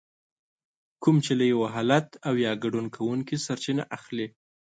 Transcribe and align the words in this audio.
کوم 1.03 1.15
چې 1.25 1.31
له 1.39 1.45
يو 1.53 1.61
حالت 1.73 2.07
او 2.27 2.33
يا 2.45 2.51
ګډون 2.63 2.85
کوونکي 2.95 3.35
سرچينه 3.45 3.83
اخلي. 3.97 4.27